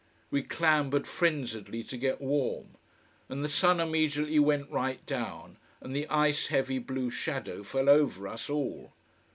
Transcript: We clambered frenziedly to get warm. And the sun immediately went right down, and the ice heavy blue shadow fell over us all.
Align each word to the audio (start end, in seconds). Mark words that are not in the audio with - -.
We 0.31 0.41
clambered 0.41 1.05
frenziedly 1.05 1.83
to 1.83 1.95
get 1.95 2.19
warm. 2.19 2.69
And 3.29 3.45
the 3.45 3.47
sun 3.47 3.79
immediately 3.79 4.39
went 4.39 4.71
right 4.71 5.05
down, 5.05 5.57
and 5.79 5.95
the 5.95 6.07
ice 6.09 6.47
heavy 6.47 6.79
blue 6.79 7.11
shadow 7.11 7.61
fell 7.61 7.87
over 7.87 8.27
us 8.27 8.49
all. 8.49 8.93